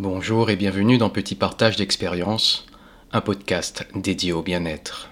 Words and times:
Bonjour 0.00 0.48
et 0.48 0.54
bienvenue 0.54 0.96
dans 0.96 1.10
Petit 1.10 1.34
Partage 1.34 1.74
d'expérience, 1.74 2.66
un 3.10 3.20
podcast 3.20 3.84
dédié 3.96 4.32
au 4.32 4.42
bien-être. 4.42 5.10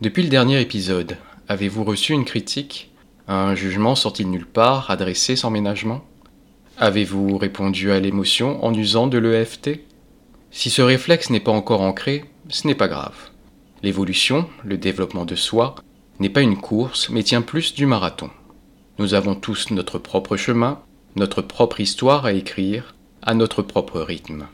Depuis 0.00 0.22
le 0.22 0.28
dernier 0.28 0.60
épisode, 0.60 1.16
avez-vous 1.48 1.82
reçu 1.82 2.12
une 2.12 2.24
critique, 2.24 2.92
un 3.26 3.56
jugement 3.56 3.96
sorti 3.96 4.22
de 4.22 4.28
nulle 4.28 4.46
part, 4.46 4.92
adressé 4.92 5.34
sans 5.34 5.50
ménagement? 5.50 6.04
Avez-vous 6.78 7.36
répondu 7.36 7.90
à 7.90 7.98
l'émotion 7.98 8.64
en 8.64 8.72
usant 8.72 9.08
de 9.08 9.18
l'EFT 9.18 9.80
Si 10.52 10.70
ce 10.70 10.80
réflexe 10.80 11.30
n'est 11.30 11.40
pas 11.40 11.50
encore 11.50 11.80
ancré, 11.80 12.26
ce 12.50 12.68
n'est 12.68 12.76
pas 12.76 12.86
grave. 12.86 13.16
L'évolution, 13.82 14.48
le 14.62 14.78
développement 14.78 15.24
de 15.24 15.34
soi, 15.34 15.74
n'est 16.20 16.28
pas 16.28 16.42
une 16.42 16.58
course, 16.58 17.10
mais 17.10 17.24
tient 17.24 17.42
plus 17.42 17.74
du 17.74 17.86
marathon. 17.86 18.30
Nous 19.00 19.14
avons 19.14 19.34
tous 19.34 19.72
notre 19.72 19.98
propre 19.98 20.36
chemin, 20.36 20.78
notre 21.16 21.42
propre 21.42 21.80
histoire 21.80 22.24
à 22.24 22.34
écrire, 22.34 22.93
notre 23.32 23.62
propre 23.62 24.00
rythme. 24.00 24.46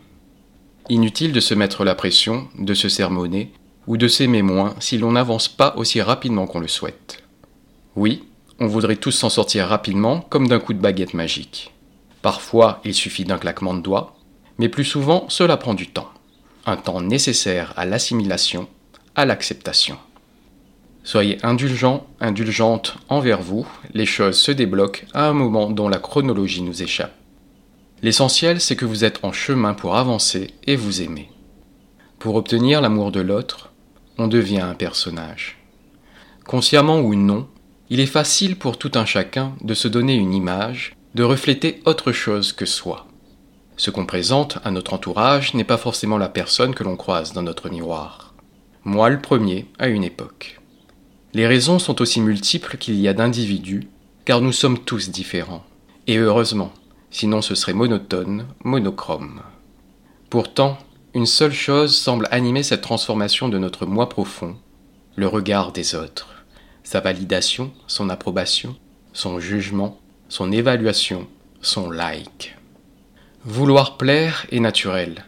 Inutile 0.89 1.33
de 1.33 1.41
se 1.41 1.55
mettre 1.55 1.85
la 1.85 1.97
pression, 1.97 2.47
de 2.57 2.75
se 2.75 2.89
sermonner, 2.89 3.53
ou 3.89 3.97
de 3.97 4.07
s'aimer 4.07 4.43
moins 4.43 4.77
si 4.79 4.99
l'on 4.99 5.13
n'avance 5.13 5.49
pas 5.49 5.75
aussi 5.77 6.01
rapidement 6.01 6.47
qu'on 6.47 6.61
le 6.61 6.69
souhaite. 6.69 7.25
Oui, 7.97 8.23
on 8.61 8.69
voudrait 8.69 8.97
tous 8.97 9.11
s'en 9.11 9.31
sortir 9.31 9.67
rapidement 9.67 10.21
comme 10.21 10.47
d'un 10.47 10.61
coup 10.61 10.75
de 10.75 10.79
baguette 10.79 11.15
magique. 11.15 11.73
Parfois, 12.23 12.81
il 12.85 12.95
suffit 12.95 13.25
d'un 13.25 13.39
claquement 13.39 13.75
de 13.75 13.81
doigts, 13.81 14.15
mais 14.59 14.69
plus 14.69 14.85
souvent, 14.85 15.25
cela 15.29 15.57
prend 15.57 15.75
du 15.75 15.89
temps. 15.89 16.11
Un 16.67 16.77
temps 16.77 17.01
nécessaire 17.01 17.73
à 17.77 17.87
l'assimilation, 17.87 18.69
à 19.17 19.25
l'acceptation. 19.25 19.97
Soyez 21.03 21.39
indulgents, 21.43 22.07
indulgentes 22.21 22.97
envers 23.09 23.41
vous, 23.41 23.67
les 23.95 24.07
choses 24.07 24.39
se 24.39 24.53
débloquent 24.53 25.07
à 25.15 25.27
un 25.27 25.33
moment 25.33 25.71
dont 25.71 25.89
la 25.89 25.99
chronologie 25.99 26.63
nous 26.63 26.83
échappe. 26.83 27.15
L'essentiel, 28.03 28.61
c'est 28.61 28.77
que 28.77 28.87
vous 28.87 29.05
êtes 29.05 29.25
en 29.25 29.33
chemin 29.33 29.75
pour 29.75 29.97
avancer 29.97 30.55
et 30.67 30.77
vous 30.77 31.03
aimer. 31.03 31.31
Pour 32.19 32.35
obtenir 32.35 32.81
l'amour 32.81 33.13
de 33.13 33.21
l'autre, 33.21 33.73
on 34.17 34.27
devient 34.27 34.61
un 34.61 34.75
personnage. 34.75 35.59
Consciemment 36.47 37.01
ou 37.01 37.15
non, 37.15 37.47
il 37.91 38.01
est 38.01 38.07
facile 38.07 38.57
pour 38.57 38.79
tout 38.79 38.93
un 38.95 39.05
chacun 39.05 39.55
de 39.63 39.75
se 39.75 39.89
donner 39.89 40.15
une 40.15 40.33
image, 40.33 40.95
de 41.15 41.23
refléter 41.23 41.83
autre 41.85 42.13
chose 42.13 42.53
que 42.53 42.67
soi. 42.67 43.07
Ce 43.77 43.91
qu'on 43.91 44.07
présente 44.07 44.59
à 44.65 44.71
notre 44.71 44.95
entourage 44.95 45.55
n'est 45.55 45.65
pas 45.65 45.77
forcément 45.77 46.19
la 46.19 46.29
personne 46.29 46.75
que 46.75 46.85
l'on 46.85 46.97
croise 46.97 47.33
dans 47.33 47.43
notre 47.43 47.69
miroir. 47.69 48.35
Moi 48.85 49.11
le 49.11 49.21
premier, 49.21 49.67
à 49.79 49.89
une 49.89 50.05
époque. 50.05 50.61
Les 51.35 51.47
raisons 51.47 51.79
sont 51.79 52.01
aussi 52.01 52.21
multiples 52.21 52.77
qu'il 52.79 52.99
y 52.99 53.09
a 53.09 53.15
d'individus, 53.15 53.89
car 54.25 54.41
nous 54.41 54.53
sommes 54.53 54.79
tous 54.79 55.11
différents. 55.11 55.65
Et 56.07 56.17
heureusement, 56.17 56.73
sinon 57.11 57.43
ce 57.43 57.55
serait 57.55 57.73
monotone, 57.73 58.47
monochrome. 58.65 59.43
Pourtant, 60.29 60.79
une 61.15 61.27
seule 61.27 61.53
chose 61.53 61.97
semble 61.97 62.29
animer 62.31 62.63
cette 62.63 62.83
transformation 62.83 63.49
de 63.49 63.59
notre 63.59 63.87
moi 63.87 64.09
profond, 64.09 64.57
le 65.17 65.27
regard 65.27 65.73
des 65.73 65.95
autres, 65.95 66.45
sa 66.85 67.01
validation, 67.01 67.73
son 67.87 68.09
approbation, 68.11 68.77
son 69.13 69.41
jugement, 69.41 69.99
son 70.29 70.53
évaluation, 70.53 71.27
son 71.61 71.91
like. 71.91 72.57
Vouloir 73.45 73.97
plaire 73.97 74.47
est 74.53 74.61
naturel. 74.61 75.25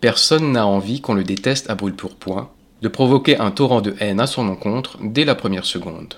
Personne 0.00 0.52
n'a 0.52 0.66
envie 0.66 1.00
qu'on 1.00 1.14
le 1.14 1.24
déteste 1.24 1.68
à 1.70 1.74
brûle 1.74 1.96
pourpoint, 1.96 2.50
de 2.82 2.88
provoquer 2.88 3.38
un 3.38 3.50
torrent 3.50 3.80
de 3.80 3.96
haine 3.98 4.20
à 4.20 4.26
son 4.26 4.48
encontre 4.48 4.98
dès 5.02 5.24
la 5.24 5.34
première 5.34 5.64
seconde. 5.64 6.14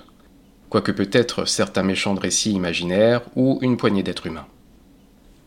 Quoique 0.69 0.91
peut-être 0.91 1.45
certains 1.45 1.83
méchants 1.83 2.13
récits 2.13 2.51
imaginaires 2.51 3.21
ou 3.35 3.57
une 3.61 3.77
poignée 3.77 4.03
d'êtres 4.03 4.27
humains. 4.27 4.47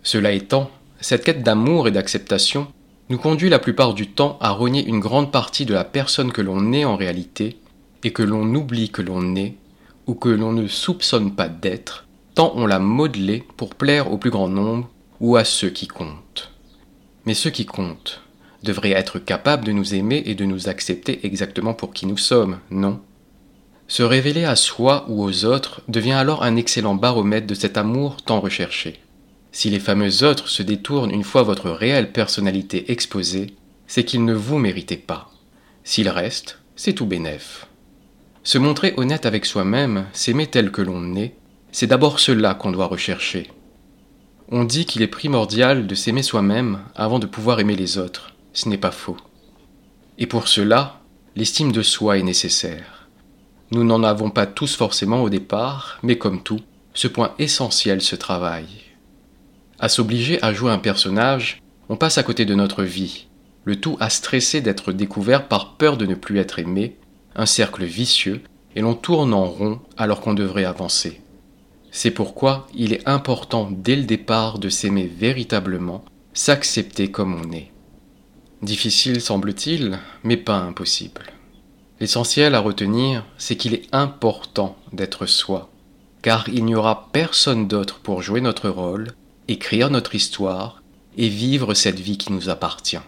Cela 0.02 0.32
étant, 0.32 0.70
cette 1.00 1.24
quête 1.24 1.42
d'amour 1.42 1.88
et 1.88 1.90
d'acceptation 1.90 2.68
nous 3.08 3.18
conduit 3.18 3.50
la 3.50 3.58
plupart 3.58 3.94
du 3.94 4.08
temps 4.08 4.38
à 4.40 4.50
rogner 4.50 4.84
une 4.86 5.00
grande 5.00 5.32
partie 5.32 5.66
de 5.66 5.74
la 5.74 5.84
personne 5.84 6.32
que 6.32 6.40
l'on 6.40 6.72
est 6.72 6.84
en 6.84 6.96
réalité 6.96 7.58
et 8.04 8.12
que 8.12 8.22
l'on 8.22 8.54
oublie 8.54 8.90
que 8.90 9.02
l'on 9.02 9.34
est 9.36 9.56
ou 10.06 10.14
que 10.14 10.28
l'on 10.28 10.52
ne 10.52 10.66
soupçonne 10.66 11.34
pas 11.34 11.48
d'être, 11.48 12.06
tant 12.34 12.52
on 12.55 12.66
l'a 12.66 12.78
modelé 12.78 13.44
pour 13.56 13.74
plaire 13.74 14.12
au 14.12 14.18
plus 14.18 14.30
grand 14.30 14.48
nombre 14.48 14.89
ou 15.20 15.36
à 15.36 15.44
ceux 15.44 15.70
qui 15.70 15.86
comptent. 15.86 16.52
Mais 17.27 17.34
ceux 17.34 17.50
qui 17.50 17.66
comptent 17.66 18.22
devraient 18.62 18.92
être 18.92 19.18
capables 19.18 19.64
de 19.64 19.72
nous 19.72 19.94
aimer 19.94 20.22
et 20.27 20.34
de 20.34 20.44
nous 20.44 20.68
accepter 20.68 21.27
exactement 21.27 21.74
pour 21.74 21.92
qui 21.92 22.06
nous 22.06 22.16
sommes, 22.16 22.58
non? 22.70 23.00
Se 23.89 24.02
révéler 24.02 24.44
à 24.44 24.56
soi 24.56 25.05
ou 25.08 25.24
aux 25.24 25.44
autres 25.44 25.83
devient 25.89 26.12
alors 26.12 26.44
un 26.44 26.56
excellent 26.56 26.94
baromètre 26.94 27.46
de 27.46 27.55
cet 27.55 27.77
amour 27.77 28.22
tant 28.22 28.40
recherché. 28.40 29.00
Si 29.52 29.70
les 29.70 29.80
fameux 29.80 30.22
autres 30.22 30.48
se 30.48 30.62
détournent 30.62 31.11
une 31.11 31.24
fois 31.24 31.42
votre 31.42 31.70
réelle 31.70 32.12
personnalité 32.12 32.90
exposée, 32.92 33.55
c'est 33.86 34.05
qu'ils 34.05 34.24
ne 34.24 34.34
vous 34.34 34.58
méritaient 34.58 34.96
pas. 34.96 35.30
S'ils 35.83 36.08
restent, 36.08 36.58
c'est 36.77 36.92
tout 36.92 37.06
bénef. 37.06 37.66
Se 38.42 38.58
montrer 38.58 38.94
honnête 38.96 39.27
avec 39.27 39.44
soi-même, 39.44 40.06
s'aimer 40.12 40.46
tel 40.46 40.70
que 40.70 40.83
l'on 40.83 41.14
est, 41.16 41.34
c'est 41.72 41.86
d'abord 41.86 42.20
cela 42.20 42.55
qu'on 42.55 42.72
doit 42.72 42.86
rechercher. 42.86 43.50
On 44.50 44.64
dit 44.64 44.86
qu'il 44.86 45.02
est 45.02 45.08
primordial 45.08 45.86
de 45.86 45.94
s'aimer 45.94 46.22
soi-même 46.22 46.80
avant 46.94 47.18
de 47.18 47.27
pouvoir 47.27 47.60
aimer 47.60 47.77
les 47.77 47.98
autres. 47.98 48.34
Ce 48.52 48.68
n'est 48.68 48.78
pas 48.78 48.90
faux. 48.90 49.16
Et 50.18 50.27
pour 50.27 50.48
cela, 50.48 51.00
l'estime 51.36 51.72
de 51.72 51.83
soi 51.83 52.18
est 52.18 52.22
nécessaire. 52.22 53.08
Nous 53.70 53.84
n'en 53.84 54.02
avons 54.02 54.30
pas 54.30 54.46
tous 54.46 54.74
forcément 54.74 55.22
au 55.22 55.28
départ, 55.28 55.98
mais 56.02 56.18
comme 56.18 56.42
tout, 56.42 56.60
ce 56.94 57.08
point 57.08 57.34
essentiel 57.39 58.00
se 58.00 58.16
travaille. 58.16 58.89
À 59.80 59.89
s'obliger 59.89 60.39
à 60.42 60.52
jouer 60.52 60.70
un 60.70 60.79
personnage, 60.79 61.63
on 61.89 61.96
passe 61.96 62.18
à 62.18 62.23
côté 62.23 62.45
de 62.45 62.55
notre 62.55 62.83
vie, 62.83 63.29
le 63.64 63.80
tout 63.80 63.96
à 63.98 64.11
stresser 64.11 64.61
d'être 64.61 64.92
découvert 64.92 65.48
par 65.48 65.77
peur 65.77 65.96
de 65.96 66.05
ne 66.05 66.14
plus 66.14 66.39
être 66.39 66.58
aimé, 66.58 66.98
un 67.35 67.46
cercle 67.46 67.85
vicieux, 67.85 68.42
et 68.77 68.83
l'on 68.83 68.95
tourne 68.95 69.33
en 69.33 69.46
rond 69.46 69.80
alors 69.96 70.20
qu'on 70.20 70.35
devrait 70.35 70.67
avancer. 70.67 71.23
C'est 71.90 72.11
pourquoi 72.11 72.67
il 72.74 72.92
est 72.92 73.08
important 73.08 73.70
dès 73.73 73.96
le 73.96 74.05
départ 74.05 74.58
de 74.58 74.69
s'aimer 74.69 75.07
véritablement, 75.07 76.05
s'accepter 76.35 77.11
comme 77.11 77.35
on 77.35 77.51
est. 77.51 77.73
Difficile 78.61 79.23
semble-t-il, 79.23 79.98
mais 80.24 80.36
pas 80.36 80.58
impossible. 80.58 81.23
L'essentiel 82.01 82.55
à 82.55 82.61
retenir, 82.61 83.24
c'est 83.39 83.57
qu'il 83.57 83.73
est 83.73 83.89
important 83.92 84.77
d'être 84.92 85.24
soi, 85.24 85.70
car 86.20 86.51
il 86.51 86.67
n'y 86.67 86.74
aura 86.74 87.08
personne 87.13 87.67
d'autre 87.67 88.01
pour 88.01 88.20
jouer 88.20 88.42
notre 88.42 88.69
rôle, 88.69 89.14
écrire 89.50 89.90
notre 89.90 90.14
histoire 90.14 90.80
et 91.16 91.28
vivre 91.28 91.74
cette 91.74 91.98
vie 91.98 92.18
qui 92.18 92.33
nous 92.33 92.48
appartient. 92.48 93.00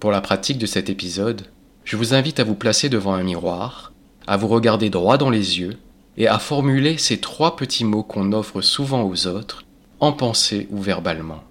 Pour 0.00 0.10
la 0.10 0.20
pratique 0.20 0.58
de 0.58 0.66
cet 0.66 0.90
épisode, 0.90 1.46
je 1.84 1.96
vous 1.96 2.12
invite 2.12 2.40
à 2.40 2.44
vous 2.44 2.56
placer 2.56 2.88
devant 2.88 3.14
un 3.14 3.22
miroir, 3.22 3.92
à 4.26 4.36
vous 4.36 4.48
regarder 4.48 4.90
droit 4.90 5.16
dans 5.16 5.30
les 5.30 5.60
yeux 5.60 5.78
et 6.16 6.26
à 6.26 6.40
formuler 6.40 6.98
ces 6.98 7.18
trois 7.18 7.54
petits 7.54 7.84
mots 7.84 8.02
qu'on 8.02 8.32
offre 8.32 8.60
souvent 8.62 9.04
aux 9.04 9.28
autres, 9.28 9.64
en 10.00 10.12
pensée 10.12 10.66
ou 10.70 10.82
verbalement. 10.82 11.44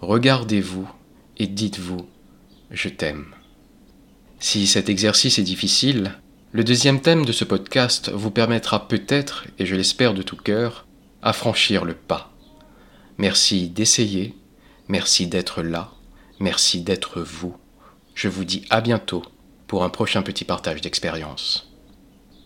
Regardez-vous 0.00 0.88
et 1.38 1.48
dites-vous⁇ 1.48 1.98
Je 2.70 2.88
t'aime⁇ 2.88 3.26
Si 4.38 4.68
cet 4.68 4.88
exercice 4.88 5.40
est 5.40 5.42
difficile, 5.42 6.12
le 6.52 6.62
deuxième 6.62 7.00
thème 7.00 7.24
de 7.24 7.32
ce 7.32 7.44
podcast 7.44 8.08
vous 8.14 8.30
permettra 8.30 8.86
peut-être, 8.86 9.46
et 9.58 9.66
je 9.66 9.74
l'espère 9.74 10.14
de 10.14 10.22
tout 10.22 10.36
cœur, 10.36 10.86
à 11.22 11.32
franchir 11.32 11.84
le 11.84 11.94
pas. 11.94 12.30
Merci 13.18 13.68
d'essayer, 13.68 14.34
merci 14.88 15.26
d'être 15.26 15.62
là, 15.62 15.92
merci 16.38 16.82
d'être 16.82 17.22
vous. 17.22 17.56
Je 18.14 18.28
vous 18.28 18.44
dis 18.44 18.64
à 18.68 18.80
bientôt 18.80 19.22
pour 19.66 19.84
un 19.84 19.88
prochain 19.88 20.22
petit 20.22 20.44
partage 20.44 20.80
d'expérience. 20.82 21.75